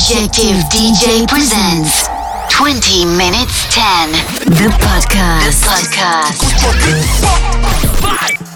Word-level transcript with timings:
Objective 0.00 0.56
DJ 0.72 1.28
presents 1.28 2.08
20 2.48 3.04
minutes 3.04 3.68
10. 3.68 4.12
The 4.48 4.72
podcast. 4.80 5.44
The 5.44 5.52
podcast. 5.68 6.40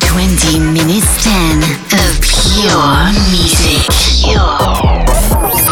20 0.09 0.59
minutes 0.73 1.23
10 1.23 1.61
of 2.01 2.17
pure 2.25 3.13
music. 3.29 3.85
Pure 4.25 4.57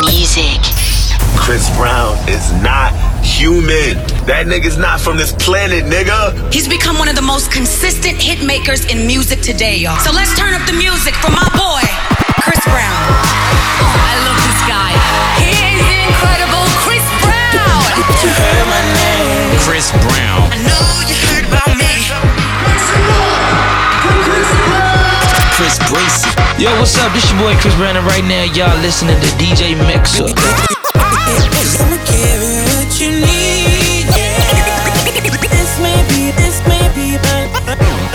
music. 0.04 0.60
Chris 1.40 1.74
Brown 1.78 2.18
is 2.28 2.52
not 2.60 2.92
human. 3.24 3.96
That 4.28 4.44
nigga's 4.44 4.76
not 4.76 5.00
from 5.00 5.16
this 5.16 5.32
planet, 5.32 5.84
nigga. 5.84 6.52
He's 6.52 6.68
become 6.68 6.98
one 6.98 7.08
of 7.08 7.16
the 7.16 7.22
most 7.22 7.50
consistent 7.50 8.20
hit 8.20 8.44
makers 8.44 8.84
in 8.92 9.06
music 9.06 9.40
today, 9.40 9.78
y'all. 9.78 9.96
So 10.00 10.12
let's 10.12 10.38
turn 10.38 10.52
up 10.52 10.66
the 10.66 10.74
music 10.74 11.14
for 11.14 11.30
my 11.30 11.48
boy, 11.56 11.80
Chris 12.44 12.62
Brown. 12.66 13.31
You 18.20 18.28
heard 18.28 18.66
my 18.68 18.82
name, 18.92 19.56
Chris 19.64 19.88
Brown. 20.04 20.52
I 20.52 20.60
know 20.60 20.84
you 21.08 21.16
heard 21.32 21.48
about 21.48 21.72
me. 21.72 21.88
Chris 25.56 25.78
Breezy. 25.88 26.28
Yo, 26.60 26.68
what's 26.78 26.98
up? 26.98 27.12
This 27.14 27.30
your 27.30 27.40
boy 27.40 27.54
Chris 27.60 27.74
Brown, 27.76 27.96
and 27.96 28.06
right 28.06 28.24
now 28.24 28.44
y'all 28.44 28.76
listening 28.82 29.18
to 29.20 29.28
DJ 29.40 29.74
Muxxa. 29.88 30.28
I'ma 31.80 31.96
give 32.04 32.42
you 32.42 32.62
what 32.76 33.00
you 33.00 33.10
need, 33.10 34.06
yeah. 34.12 34.36
This 35.48 35.78
may 35.80 35.98
be, 36.08 36.30
this 36.36 36.60
may 36.68 36.84
be 36.94 37.16
my, 37.18 38.11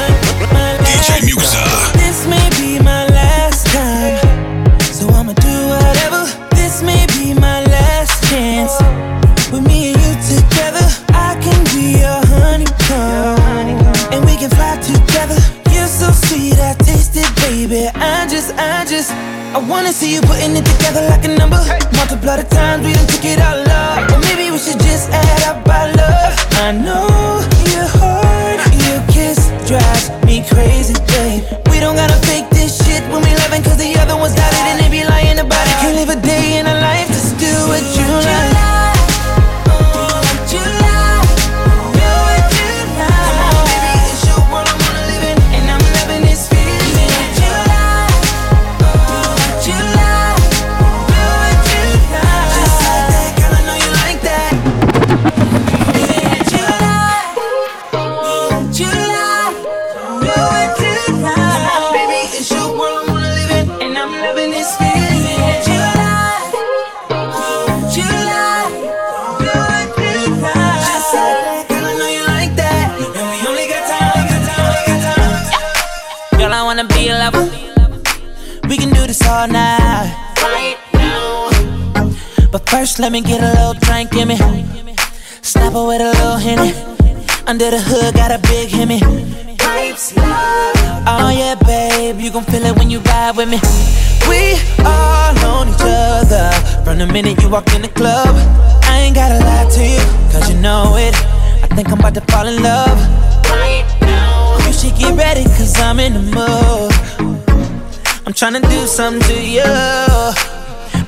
I 19.57 19.59
wanna 19.59 19.91
see 19.91 20.13
you 20.13 20.21
putting 20.21 20.55
it 20.55 20.63
together 20.63 21.01
like 21.09 21.25
a 21.25 21.29
number. 21.29 21.57
Multiply 21.97 22.16
night. 79.51 80.23
But 82.51 82.69
first, 82.69 82.99
let 82.99 83.11
me 83.11 83.21
get 83.21 83.41
a 83.41 83.51
little 83.53 83.73
drink 83.73 84.13
in 84.15 84.27
me. 84.29 84.37
Snap 85.41 85.73
it 85.73 85.87
with 85.87 86.01
a 86.01 86.11
little 86.11 86.37
henny. 86.37 86.73
Under 87.45 87.71
the 87.71 87.79
hood, 87.79 88.13
got 88.15 88.31
a 88.31 88.39
big 88.47 88.71
loud. 90.15 90.73
Oh 91.07 91.29
yeah, 91.29 91.55
babe, 91.55 92.19
you 92.19 92.31
gon' 92.31 92.43
feel 92.43 92.63
it 92.63 92.77
when 92.77 92.89
you 92.89 92.99
ride 92.99 93.35
with 93.35 93.49
me. 93.49 93.59
We 94.29 94.55
all 94.85 95.37
on 95.45 95.69
each 95.69 95.81
other 95.81 96.51
from 96.83 96.99
the 96.99 97.07
minute 97.07 97.41
you 97.41 97.49
walk 97.49 97.73
in 97.73 97.81
the 97.81 97.89
club. 97.89 98.35
I 98.83 98.99
ain't 98.99 99.15
gotta 99.15 99.39
lie 99.39 99.69
to 99.69 99.83
you, 99.83 100.03
cause 100.31 100.49
you 100.49 100.59
know 100.59 100.95
it. 100.97 101.15
I 101.63 101.67
think 101.75 101.89
I'm 101.89 101.99
about 101.99 102.13
to 102.15 102.21
fall 102.21 102.47
in 102.47 102.61
love. 102.61 102.97
Right 103.49 103.85
now. 104.01 104.57
You 104.65 104.73
should 104.73 104.95
get 104.97 105.17
ready, 105.17 105.43
cause 105.43 105.79
I'm 105.79 105.99
in 105.99 106.13
the 106.13 106.21
mood. 106.21 106.96
I'm 108.39 108.53
tryna 108.53 108.69
do 108.69 108.85
something 108.85 109.21
to 109.29 109.41
you. 109.41 109.63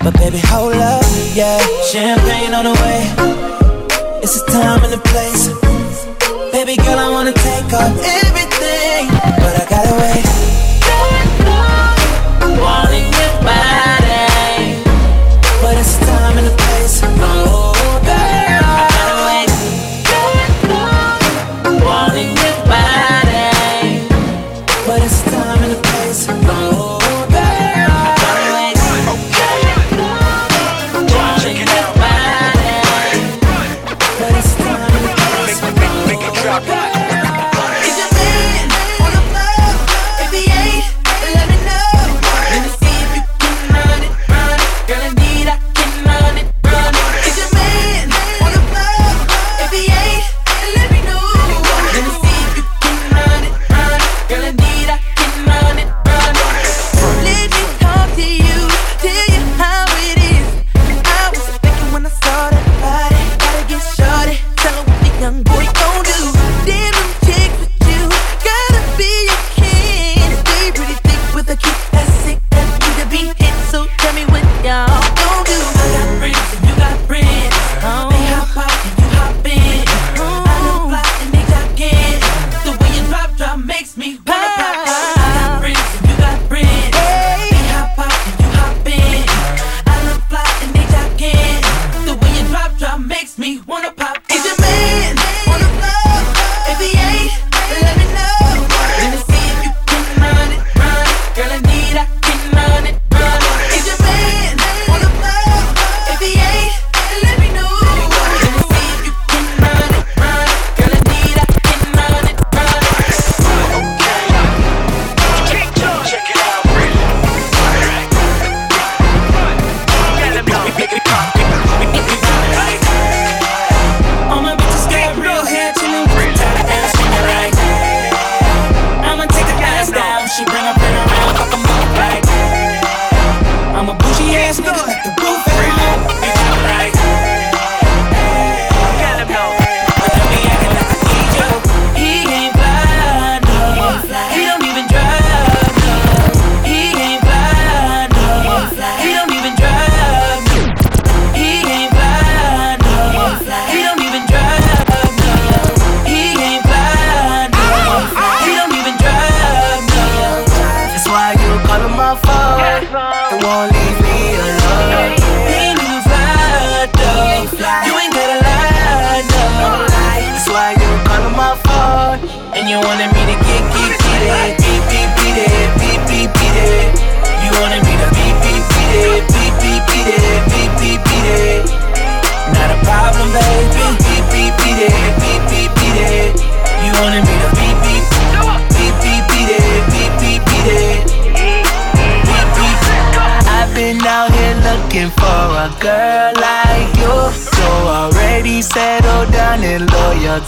But 0.04 0.18
baby, 0.18 0.40
hold 0.46 0.74
up, 0.74 1.04
yeah. 1.36 1.60
Champagne 1.86 2.56
on 2.56 2.64
the 2.64 2.74
way. 2.74 4.22
It's 4.24 4.42
the 4.42 4.52
time 4.52 4.84
and 4.84 4.94
the 4.94 4.98
place. 4.98 5.50
Baby 6.52 6.76
girl, 6.78 6.98
I 6.98 7.10
wanna 7.12 7.34
take 7.34 7.72
off 7.72 7.96
everything, 8.02 9.10
but 9.44 9.62
I 9.62 9.68
gotta 9.70 9.94
wait. 10.02 10.49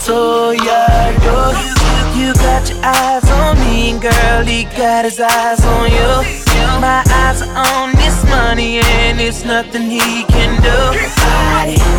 Loyal 0.08 0.56
to 0.56 0.64
your. 0.64 1.52
You 2.14 2.34
got 2.34 2.68
your 2.68 2.78
eyes 2.82 3.28
on 3.30 3.58
me, 3.60 3.98
girl. 3.98 4.44
He 4.44 4.64
got 4.64 5.04
his 5.04 5.18
eyes 5.20 5.64
on 5.64 5.90
you. 5.90 6.42
My 6.80 7.02
eyes 7.08 7.42
are 7.42 7.56
on 7.76 7.92
this 7.92 8.24
money, 8.24 8.80
and 8.80 9.20
it's 9.20 9.44
nothing 9.44 9.82
he 9.82 10.24
can 10.24 10.60
do. 10.62 10.98
He 11.70 11.91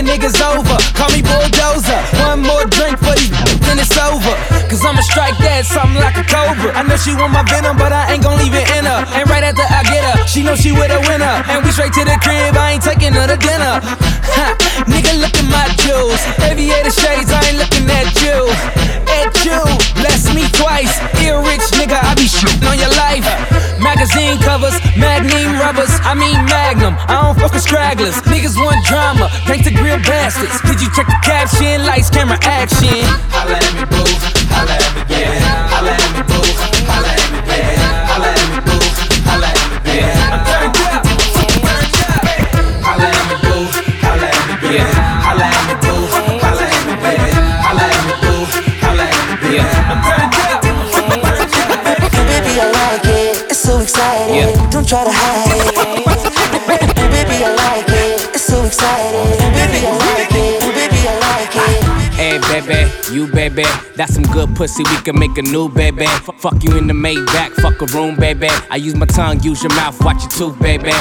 Knocking 0.00 0.16
niggas 0.16 0.40
over, 0.40 0.76
call 0.96 1.10
me 1.12 1.20
Bulldozer. 1.20 2.00
One 2.24 2.40
more 2.40 2.64
drink 2.64 2.96
for 2.98 3.12
these, 3.20 3.30
then 3.60 3.76
it's 3.78 3.92
over. 4.00 4.32
Cause 4.68 4.80
I'ma 4.80 5.02
strike 5.04 5.36
that 5.44 5.66
something 5.66 6.00
like 6.00 6.16
a 6.16 6.24
cobra. 6.24 6.72
I 6.72 6.82
know 6.88 6.96
she 6.96 7.12
want 7.12 7.32
my 7.32 7.44
venom, 7.44 7.76
but 7.76 7.92
I 7.92 8.12
ain't 8.12 8.22
gon' 8.22 8.38
leave 8.38 8.54
it 8.54 8.64
in 8.80 8.88
her. 8.88 9.04
And 9.12 9.28
right 9.28 9.44
after 9.44 9.60
I 9.60 9.82
get 9.84 10.00
her, 10.00 10.26
she 10.26 10.42
know 10.42 10.56
she 10.56 10.72
with 10.72 10.88
a 10.88 11.00
winner. 11.04 11.44
And 11.52 11.60
we 11.64 11.70
straight 11.72 11.92
to 12.00 12.04
the 12.04 12.16
crib, 12.22 12.56
I 12.56 12.78
ain't 12.78 12.84
taking 12.84 13.12
her 13.12 13.26
to 13.28 13.36
dinner. 13.36 13.82
Ha, 13.84 14.46
nigga, 14.88 15.20
look 15.20 15.36
at 15.36 15.48
my 15.52 15.66
jewels. 15.84 16.22
Aviator 16.48 16.94
shades, 16.94 17.28
I 17.28 17.40
ain't 17.50 17.58
looking 17.60 17.84
at 17.90 18.08
you. 18.24 18.48
At 19.20 19.36
you, 19.44 19.60
bless 20.00 20.32
me 20.32 20.48
twice. 20.56 20.96
Ear 21.20 21.44
rich 21.44 21.66
nigga, 21.76 21.98
I 21.98 22.14
be 22.14 22.29
I 26.10 26.14
mean 26.18 26.34
magnum. 26.50 26.98
I 27.06 27.22
don't 27.22 27.38
fuck 27.38 27.54
with 27.54 27.62
stragglers. 27.62 28.18
Niggas 28.26 28.58
want 28.58 28.82
drama, 28.84 29.30
thanks 29.46 29.62
to 29.62 29.70
grill 29.70 29.94
bastards. 30.02 30.58
Did 30.66 30.82
you 30.82 30.90
check 30.90 31.06
the 31.06 31.14
caption? 31.22 31.86
Lights, 31.86 32.10
camera, 32.10 32.34
action. 32.42 33.06
Holla 33.30 33.54
at 33.54 33.70
me, 33.78 33.86
boo. 33.86 34.02
Holla 34.50 34.74
at 34.74 34.90
me, 34.90 35.06
yeah. 35.06 35.70
Holla 35.70 35.94
at 35.94 36.10
me, 36.10 36.26
boo. 36.26 36.42
Holla 36.90 37.14
at 37.14 37.30
me, 37.30 37.46
yeah. 37.46 38.10
Holla 38.10 38.26
at 38.26 38.42
me, 38.42 38.58
boo. 38.66 38.82
Holla 39.22 39.54
at 39.54 39.70
me, 39.86 40.02
yeah. 40.02 40.34
I'm 40.34 40.42
turned 40.50 40.82
up. 40.82 41.06
Turned 41.30 41.94
up. 42.02 42.26
Holla 42.82 43.06
at 43.06 43.22
me, 43.30 43.38
boo. 43.46 43.70
Holla 44.02 44.34
at 44.34 44.50
me, 44.50 44.66
yeah. 44.66 44.90
Holla 45.22 45.46
at 45.46 45.62
me, 45.62 45.78
boo. 45.78 46.10
Holla 46.42 46.66
at 46.66 46.90
me, 46.90 47.06
yeah. 47.06 47.38
Holla 47.62 47.86
at 47.86 48.02
me, 48.02 48.18
boo. 48.18 48.50
Holla 48.82 49.06
at 49.06 49.30
me, 49.30 49.62
yeah. 49.62 49.94
I'm 49.94 50.02
turned 50.02 50.34
up. 50.42 50.58
Baby, 52.26 52.58
I 52.58 52.66
like 52.66 53.06
it. 53.06 53.46
It's 53.46 53.62
so 53.62 53.78
exciting. 53.78 54.58
Don't 54.74 54.82
try 54.82 55.06
to 55.06 55.14
hide 55.14 55.49
baby, 62.70 62.90
you 63.12 63.26
baby, 63.26 63.64
that's 63.96 64.14
some 64.14 64.22
good 64.24 64.54
pussy. 64.54 64.84
We 64.84 64.96
can 65.02 65.18
make 65.18 65.36
a 65.38 65.42
new 65.42 65.68
baby. 65.68 66.04
F- 66.04 66.30
fuck 66.38 66.62
you 66.62 66.76
in 66.76 66.86
the 66.86 66.94
Maybach, 66.94 67.52
fuck 67.54 67.80
a 67.82 67.86
room, 67.86 68.16
baby. 68.16 68.48
I 68.70 68.76
use 68.76 68.94
my 68.94 69.06
tongue, 69.06 69.42
use 69.42 69.62
your 69.62 69.74
mouth, 69.74 70.02
watch 70.04 70.22
your 70.22 70.30
tooth, 70.30 70.58
baby. 70.60 70.92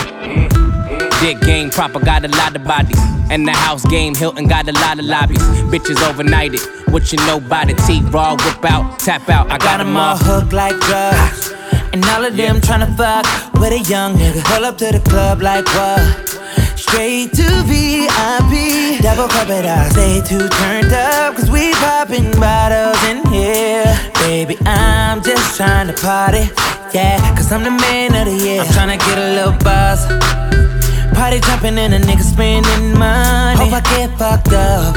Dick 1.19 1.41
game 1.41 1.69
proper, 1.69 1.99
got 1.99 2.23
a 2.23 2.29
lot 2.29 2.55
of 2.55 2.63
bodies. 2.63 2.97
And 3.29 3.45
the 3.45 3.51
house 3.51 3.85
game, 3.85 4.15
Hilton 4.15 4.47
got 4.47 4.69
a 4.69 4.71
lot 4.71 4.99
of 4.99 5.05
lobbies. 5.05 5.41
Bitches 5.69 5.97
overnighted, 5.97 6.61
what 6.93 7.11
you 7.11 7.17
know 7.27 7.37
about 7.37 7.69
it? 7.69 7.77
T 7.85 8.01
raw, 8.03 8.35
whip 8.35 8.63
out, 8.63 8.99
tap 8.99 9.27
out. 9.27 9.47
I 9.47 9.57
got 9.57 9.69
Got 9.69 9.77
them 9.79 9.97
all 9.97 10.15
hooked 10.17 10.53
like 10.53 10.79
drugs. 10.79 11.53
And 11.91 12.05
all 12.05 12.23
of 12.23 12.37
them 12.37 12.61
tryna 12.61 12.95
fuck 12.95 13.25
with 13.53 13.73
a 13.73 13.79
young 13.79 14.15
nigga. 14.15 14.43
Pull 14.45 14.63
up 14.63 14.77
to 14.77 14.91
the 14.93 14.99
club 15.01 15.41
like 15.41 15.65
what? 15.75 16.39
Straight 16.79 17.33
to 17.33 17.47
VIP. 17.67 19.01
Double 19.01 19.27
cup 19.27 19.49
it 19.49 19.65
out. 19.65 19.91
Stay 19.91 20.21
too 20.21 20.47
turned 20.47 20.93
up, 20.93 21.35
cause 21.35 21.51
we 21.51 21.73
popping 21.73 22.31
bottles 22.39 23.03
in 23.03 23.27
here. 23.27 23.83
Baby, 24.15 24.57
I'm 24.65 25.21
just 25.21 25.59
tryna 25.59 25.99
party. 26.01 26.49
Yeah, 26.93 27.19
cause 27.35 27.51
I'm 27.51 27.63
the 27.63 27.71
man 27.71 28.15
of 28.15 28.33
the 28.33 28.45
year. 28.45 28.61
I'm 28.61 28.67
tryna 28.67 28.99
get 28.99 29.17
a 29.17 29.33
little 29.35 29.57
buzz. 29.59 30.78
Party 31.19 31.41
jumping 31.41 31.77
and 31.77 31.93
a 31.93 31.99
nigga 31.99 32.21
spending 32.21 32.97
money. 32.97 33.59
Hope 33.59 33.73
I 33.73 33.81
get 33.81 34.17
fucked 34.17 34.53
up. 34.53 34.95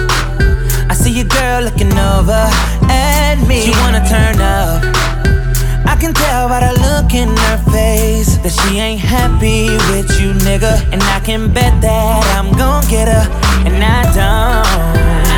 I 0.89 0.95
see 0.95 1.11
your 1.11 1.27
girl 1.27 1.63
looking 1.63 1.91
over 1.99 2.47
at 2.89 3.45
me. 3.49 3.63
She 3.63 3.73
wanna 3.83 4.07
turn 4.09 4.41
up. 4.41 4.85
I 5.85 5.97
can 5.99 6.15
tell 6.15 6.49
by 6.49 6.61
the 6.61 6.75
look 6.81 7.13
in 7.13 7.37
her 7.37 7.59
face 7.73 8.37
that 8.39 8.53
she 8.53 8.79
ain't 8.79 9.01
happy 9.01 9.71
with 9.91 10.09
you, 10.21 10.33
nigga. 10.47 10.75
And 10.93 11.03
I 11.03 11.19
can 11.25 11.53
bet 11.53 11.81
that 11.83 12.25
I'm 12.39 12.53
gon' 12.57 12.87
get 12.87 13.09
her. 13.09 13.27
And 13.67 13.83
I 13.83 14.03
don't. 14.15 15.32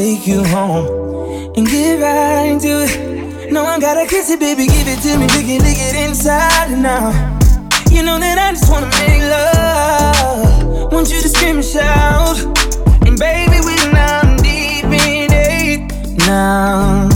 Take 0.00 0.26
you 0.26 0.42
home 0.44 0.86
and 1.56 1.66
get 1.66 2.00
right 2.00 2.46
into 2.46 2.72
it. 2.84 3.52
No, 3.52 3.66
I 3.66 3.78
gotta 3.78 4.06
kiss 4.08 4.30
it, 4.30 4.40
baby, 4.40 4.64
give 4.66 4.88
it 4.88 4.98
to 5.02 5.18
me, 5.18 5.26
lick 5.36 5.46
it, 5.46 5.60
lick 5.60 5.76
it 5.76 5.94
inside 6.08 6.70
now. 6.70 7.10
You 7.90 8.02
know 8.02 8.18
that 8.18 8.38
I 8.38 8.52
just 8.52 8.70
wanna 8.72 8.88
make 8.96 9.20
love. 9.36 10.90
Want 10.90 11.10
you 11.12 11.20
to 11.20 11.28
scream 11.28 11.56
and 11.56 11.64
shout. 11.64 12.38
And 13.06 13.18
baby, 13.18 13.58
we 13.60 13.76
now 13.92 14.22
deep 14.40 14.88
in 14.88 15.28
it. 15.52 15.80
Now, 16.26 17.10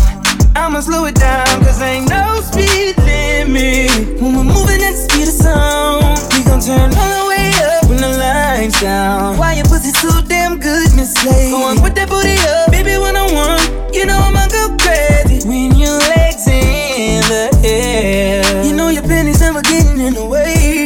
I'ma 0.54 0.80
slow 0.80 1.06
it 1.06 1.14
down, 1.14 1.64
cause 1.64 1.80
ain't 1.80 2.10
no 2.10 2.42
speed 2.42 2.98
limit. 2.98 4.20
When 4.20 4.36
we're 4.36 4.44
moving 4.44 4.82
at 4.84 4.92
the 4.92 5.02
speed 5.08 5.28
of 5.32 5.36
sound, 5.46 6.20
we 6.36 6.44
gon' 6.44 6.60
turn 6.60 6.92
all 6.92 7.12
the 7.16 7.24
way 7.32 7.48
up 7.64 7.88
when 7.88 7.96
the 7.96 8.12
lights 8.12 8.78
down. 8.82 9.38
Why 9.38 9.54
your 9.54 9.64
pussy 9.72 9.90
so 9.90 10.20
damn 10.28 10.58
good, 10.58 10.92
Miss 10.96 11.16
Lady? 11.24 11.50
Go 11.50 11.64
on, 11.64 11.78
put 11.78 11.94
that 11.94 12.10
booty 12.10 12.36
up, 12.52 12.73
baby, 12.84 13.00
when 13.00 13.16
I 13.16 13.24
want. 13.32 13.94
You 13.94 14.06
know 14.06 14.18
I'ma 14.18 14.46
go 14.48 14.76
crazy 14.78 15.46
when 15.48 15.74
your 15.76 15.98
legs 16.12 16.46
in 16.46 17.22
the 17.22 17.48
air. 17.64 18.64
You 18.64 18.74
know 18.74 18.88
your 18.88 19.02
pennies 19.02 19.40
never 19.40 19.62
getting 19.62 20.00
in 20.00 20.14
the 20.14 20.26
way. 20.26 20.84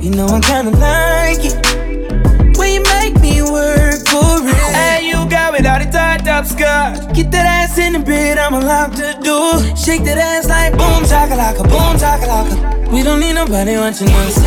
You 0.00 0.10
know 0.10 0.26
I 0.26 0.40
kinda 0.40 0.70
like 0.78 1.44
it 1.44 2.56
when 2.56 2.72
you 2.72 2.82
make 2.94 3.20
me 3.20 3.42
work 3.42 4.00
for 4.08 4.40
it. 4.48 4.56
Hey, 4.74 5.08
you 5.08 5.28
got 5.28 5.52
me 5.52 5.66
all 5.68 5.78
the 5.78 5.88
tied 5.90 6.26
up 6.28 6.46
skirt. 6.46 7.12
Get 7.14 7.30
that 7.32 7.46
ass 7.46 7.78
in 7.78 7.92
the 7.92 7.98
bed, 7.98 8.38
I'm 8.38 8.54
allowed 8.54 8.96
to 8.96 9.14
do. 9.22 9.36
Shake 9.76 10.04
that 10.04 10.18
ass 10.18 10.48
like 10.48 10.72
boom 10.72 11.04
chakalaka, 11.04 11.62
boom 11.68 11.96
chakalaka. 12.02 12.90
We 12.90 13.02
don't 13.02 13.20
need 13.20 13.34
nobody 13.34 13.76
watching 13.76 14.08
us. 14.08 14.38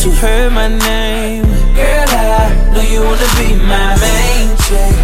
But 0.00 0.06
you 0.06 0.12
heard 0.12 0.52
my 0.52 0.68
name. 0.68 1.44
Girl, 1.74 2.08
I 2.08 2.72
know 2.72 2.80
you 2.80 3.00
wanna 3.04 3.28
be 3.36 3.52
my 3.68 3.92
main 4.00 4.48
chick, 4.64 4.96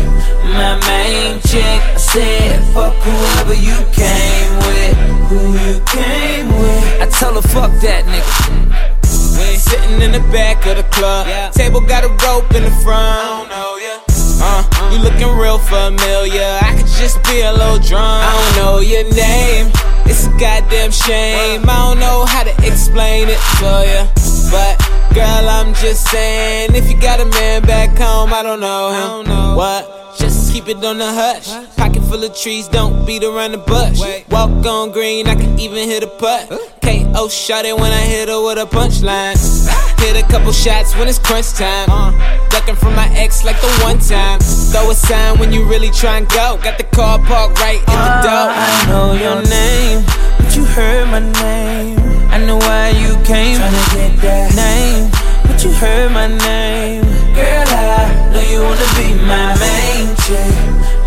my 0.56 0.80
main 0.88 1.40
chick. 1.42 1.80
I 1.94 1.96
said, 1.98 2.64
fuck 2.72 2.94
whoever 3.04 3.54
you 3.54 3.76
came 3.92 4.52
with, 4.64 4.96
who 5.28 5.52
you 5.52 5.80
came 5.84 6.48
with. 6.48 7.02
I 7.02 7.08
tell 7.10 7.34
her, 7.34 7.42
fuck 7.42 7.72
that 7.82 8.04
nigga. 8.06 8.96
We 9.36 9.56
sitting 9.56 10.00
in 10.00 10.12
the 10.12 10.24
back 10.32 10.64
of 10.66 10.76
the 10.78 10.84
club. 10.84 11.26
Table 11.52 11.80
got 11.80 12.04
a 12.04 12.08
rope 12.24 12.54
in 12.54 12.64
the 12.64 12.70
front. 12.82 13.50
Uh, 13.52 14.62
you 14.92 14.98
looking 14.98 15.28
real 15.36 15.58
familiar. 15.58 16.58
I 16.62 16.74
could 16.76 16.86
just 16.86 17.22
be 17.24 17.42
a 17.42 17.52
little 17.52 17.78
drunk. 17.78 18.24
I 18.24 18.32
don't 18.32 18.64
know 18.64 18.80
your 18.80 19.04
name. 19.12 19.70
It's 20.06 20.26
a 20.26 20.30
goddamn 20.38 20.90
shame. 20.90 21.68
I 21.68 21.76
don't 21.84 22.00
know 22.00 22.24
how 22.24 22.44
to 22.44 22.54
explain 22.66 23.28
it 23.28 23.40
to 23.60 23.84
ya. 23.92 24.25
But 24.50 24.78
girl, 25.14 25.48
I'm 25.48 25.74
just 25.74 26.10
saying, 26.10 26.74
if 26.74 26.90
you 26.90 27.00
got 27.00 27.20
a 27.20 27.26
man 27.26 27.62
back 27.62 27.96
home, 27.98 28.32
I 28.32 28.42
don't 28.42 28.60
know 28.60 29.22
him. 29.22 29.56
What? 29.56 30.18
Just 30.18 30.52
keep 30.52 30.68
it 30.68 30.84
on 30.84 30.98
the 30.98 31.06
hush. 31.06 31.48
Pocket 31.76 32.02
full 32.02 32.22
of 32.22 32.36
trees, 32.36 32.68
don't 32.68 33.06
beat 33.06 33.24
around 33.24 33.52
the 33.52 33.58
bush. 33.58 34.00
Walk 34.30 34.64
on 34.66 34.92
green, 34.92 35.26
I 35.26 35.34
can 35.34 35.58
even 35.58 35.88
hit 35.88 36.02
a 36.02 36.06
putt. 36.06 36.48
KO 36.82 37.28
shot 37.28 37.64
it 37.64 37.74
when 37.74 37.92
I 37.92 38.00
hit 38.00 38.28
her 38.28 38.42
with 38.44 38.58
a 38.58 38.66
punchline. 38.66 39.36
Hit 39.96 40.22
a 40.22 40.28
couple 40.28 40.52
shots 40.52 40.94
when 40.96 41.08
it's 41.08 41.18
crunch 41.18 41.54
time. 41.54 41.88
Uh. 41.88 42.12
Ducking 42.50 42.76
from 42.76 42.94
my 42.94 43.08
ex 43.16 43.44
like 43.44 43.58
the 43.62 43.80
one 43.82 43.98
time. 43.98 44.40
Throw 44.40 44.90
a 44.90 44.94
sign 44.94 45.38
when 45.38 45.52
you 45.52 45.66
really 45.66 45.90
try 45.90 46.18
and 46.18 46.28
go. 46.28 46.58
Got 46.62 46.76
the 46.76 46.84
car 46.84 47.18
parked 47.18 47.58
right 47.60 47.78
in 47.78 47.86
the 47.86 47.92
uh, 47.92 48.22
door. 48.22 48.52
I 48.52 48.84
know 48.88 49.12
your 49.14 49.42
name, 49.42 50.04
but 50.36 50.54
you 50.54 50.64
heard 50.66 51.06
my 51.06 51.20
name. 51.40 52.15
I 52.36 52.44
know 52.44 52.58
why 52.58 52.90
you 52.90 53.14
came. 53.24 53.56
Tryna 53.56 53.96
get 53.96 54.20
that 54.20 54.52
name, 54.52 55.08
but 55.48 55.64
you 55.64 55.72
heard 55.72 56.12
my 56.12 56.26
name. 56.28 57.00
Girl, 57.32 57.64
I 57.64 58.28
know 58.30 58.44
you 58.52 58.60
wanna 58.60 58.88
be 58.92 59.08
my 59.24 59.56
main 59.56 60.12
chick, 60.20 60.52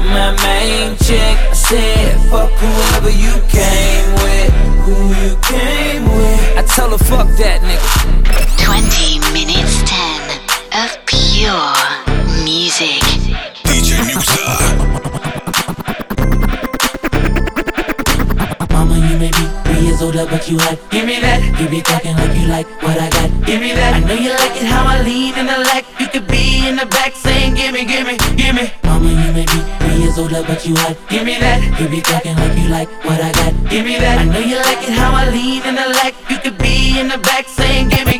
my 0.10 0.34
main 0.42 0.98
chick. 0.98 1.38
I 1.38 1.54
said, 1.54 2.18
fuck 2.32 2.50
whoever 2.50 3.12
you 3.14 3.30
came 3.46 4.10
with, 4.26 4.50
who 4.90 4.98
you 5.22 5.38
came 5.46 6.06
with. 6.18 6.58
I 6.58 6.64
tell 6.66 6.90
her, 6.90 6.98
fuck 6.98 7.28
that 7.38 7.62
nigga. 7.62 8.09
You 30.70 30.76
hot. 30.78 30.96
Give 31.10 31.26
me 31.26 31.36
that. 31.40 31.60
You 31.82 31.90
be 31.90 32.02
talking 32.02 32.36
like 32.38 32.56
you 32.58 32.70
like 32.70 32.90
what 33.04 33.20
I 33.20 33.32
got. 33.34 33.54
Give 33.70 33.84
me 33.86 33.98
that. 33.98 34.22
I 34.22 34.26
know 34.26 34.40
you 34.40 34.58
like 34.62 34.86
it 34.86 34.94
how 34.94 35.12
I 35.18 35.30
lean 35.30 35.66
in 35.66 35.74
the 35.74 35.90
lack. 35.98 36.14
You 36.30 36.38
could 36.38 36.58
be 36.58 37.00
in 37.00 37.08
the 37.10 37.18
back 37.18 37.48
saying, 37.48 37.90
Give 37.90 38.06
me, 38.06 38.19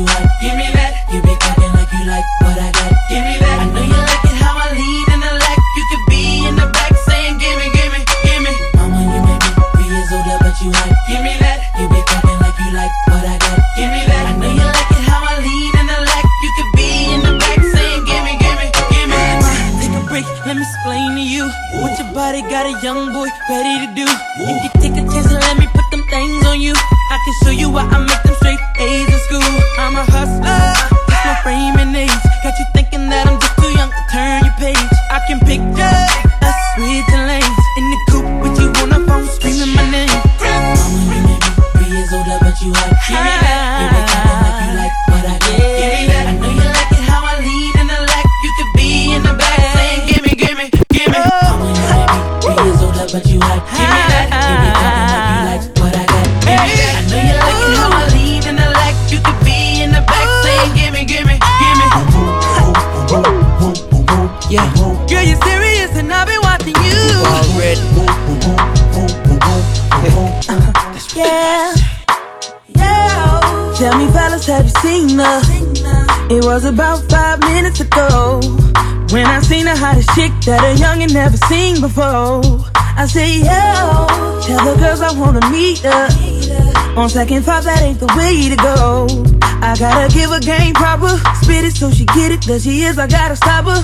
you 0.00 0.06
hot. 0.06 0.40
Give 0.40 0.59
have 74.50 74.64
you 74.64 74.74
seen 74.82 75.18
her? 75.18 75.40
It 76.28 76.44
was 76.44 76.64
about 76.64 77.08
five 77.08 77.38
minutes 77.40 77.80
ago 77.80 78.40
when 79.10 79.26
I 79.26 79.40
seen 79.40 79.64
the 79.64 79.76
hottest 79.76 80.10
chick 80.14 80.32
that 80.46 80.60
a 80.66 80.74
youngin' 80.74 81.12
never 81.12 81.36
seen 81.46 81.80
before. 81.80 82.42
I 82.74 83.06
say, 83.06 83.38
yo, 83.38 84.10
tell 84.42 84.62
the 84.66 84.74
girls 84.78 85.00
I 85.00 85.12
wanna 85.18 85.48
meet 85.50 85.78
her. 85.86 86.08
On 86.98 87.08
second 87.08 87.42
thought, 87.42 87.62
that 87.64 87.82
ain't 87.82 88.00
the 88.00 88.10
way 88.18 88.50
to 88.50 88.56
go. 88.56 89.06
I 89.62 89.76
gotta 89.78 90.12
give 90.12 90.30
her 90.30 90.40
game 90.40 90.74
proper, 90.74 91.14
spit 91.42 91.64
it 91.64 91.74
so 91.74 91.90
she 91.90 92.04
get 92.06 92.32
it. 92.32 92.42
There 92.42 92.58
she 92.58 92.82
is, 92.82 92.98
I 92.98 93.06
gotta 93.06 93.36
stop 93.36 93.66
her. 93.66 93.82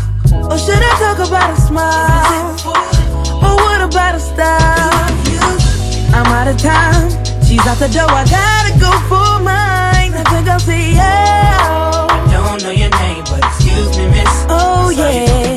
Or 0.50 0.58
should 0.58 0.82
I 0.82 0.92
talk 0.98 1.18
about 1.26 1.50
a 1.54 1.60
smile? 1.62 2.58
Or 3.38 3.54
what 3.54 3.80
about 3.82 4.14
a 4.16 4.20
style? 4.20 5.06
I'm 6.10 6.26
out 6.26 6.48
of 6.48 6.58
time. 6.58 7.10
She's 7.46 7.64
out 7.66 7.78
the 7.78 7.88
door. 7.88 8.10
I 8.10 8.24
gotta 8.26 8.72
go 8.80 8.90
for 9.06 9.44
mine. 9.44 9.75
I 10.26 10.28
think 10.28 10.48
I'll. 10.48 12.10
I 12.10 12.26
don't 12.32 12.62
know 12.62 12.70
your 12.70 12.90
name, 12.90 13.22
but 13.30 13.44
excuse 13.46 13.96
me, 13.96 14.08
miss. 14.10 14.34
Oh 14.50 14.90
yeah. 14.90 15.54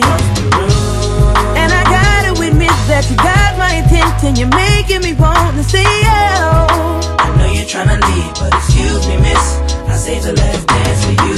And 1.57 1.73
I 1.73 1.83
gotta 1.89 2.37
admit 2.37 2.69
that 2.85 3.09
you 3.09 3.17
got 3.17 3.57
my 3.57 3.81
attention. 3.81 4.37
You're 4.37 4.53
making 4.53 5.01
me 5.01 5.13
want 5.17 5.57
to 5.57 5.63
say 5.63 5.81
yeah. 5.81 6.69
I 7.17 7.33
know 7.37 7.49
you're 7.49 7.65
tryna 7.65 7.97
leave, 7.97 8.33
but 8.37 8.53
excuse 8.53 9.07
me, 9.09 9.17
miss. 9.17 9.57
I 9.89 9.95
saved 9.97 10.25
the 10.25 10.33
last 10.33 10.67
dance 10.67 11.01
for 11.05 11.17
you. 11.17 11.37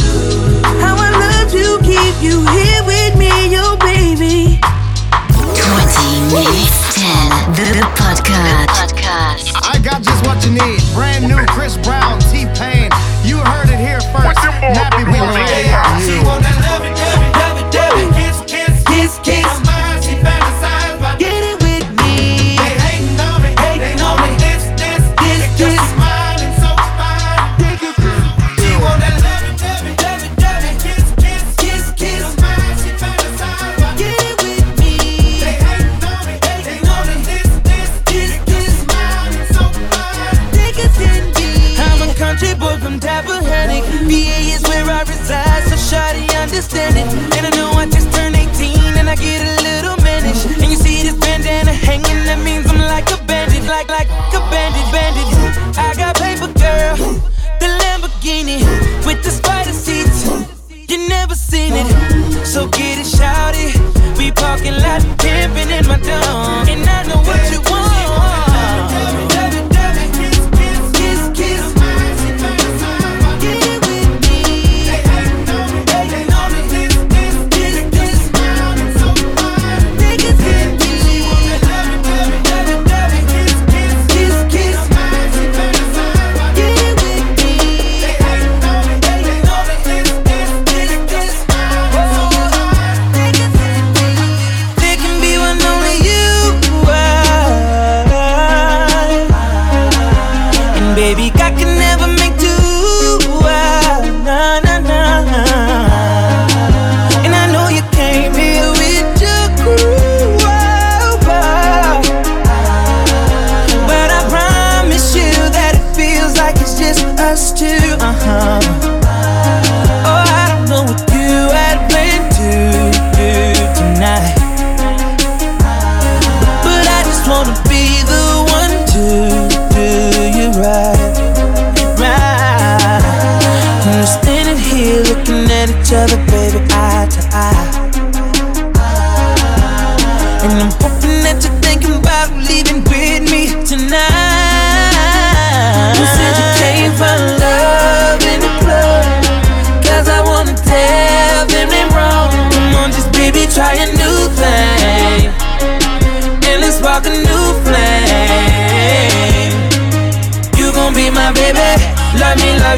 How 0.84 1.00
I 1.00 1.12
love 1.15 1.48
to 1.56 1.80
keep 1.88 2.15
you 2.20 2.44
here 2.52 2.84
with 2.84 3.15
me, 3.15 3.32
yo 3.48 3.80
baby. 3.80 4.60
20 4.60 6.36
minutes 6.36 7.00
10. 7.00 7.56
The, 7.56 7.80
the 7.80 7.88
podcast. 7.96 8.67
podcast. 8.76 9.56
I 9.63 9.80
got 9.80 10.04
just 10.04 10.20
what 10.28 10.44
you 10.44 10.52
need. 10.52 10.82
Brand 10.94 11.28
new 11.28 11.39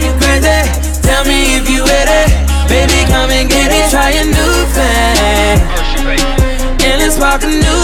Love 0.04 0.12
you 0.12 0.20
crazy. 0.20 1.02
Tell 1.02 1.24
me 1.24 1.56
if 1.56 1.70
you 1.70 1.84
with 1.84 2.10
it. 2.12 2.28
Baby, 2.68 3.08
come 3.08 3.32
and 3.32 3.50
get 3.50 3.72
it. 3.72 3.90
Try 3.90 4.12
a 4.12 4.26
new 4.26 4.56
thing. 4.76 5.62
And 6.84 7.00
let's 7.00 7.16
spark 7.16 7.44
a 7.44 7.48
new. 7.48 7.84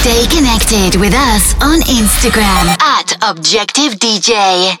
Stay 0.00 0.26
connected 0.34 0.98
with 0.98 1.12
us 1.12 1.54
on 1.62 1.80
Instagram 1.82 2.76
at 2.80 3.16
Objective 3.22 3.98
DJ. 3.98 4.78